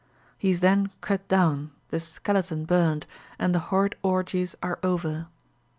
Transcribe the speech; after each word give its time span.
He 0.39 0.49
is 0.49 0.61
then 0.61 0.89
cut 1.01 1.27
down, 1.27 1.69
the 1.89 1.99
skeleton 1.99 2.65
burnt, 2.65 3.05
and 3.37 3.53
the 3.53 3.59
horrid 3.69 3.93
orgies 4.01 4.55
are 4.63 4.79
over. 4.81 5.27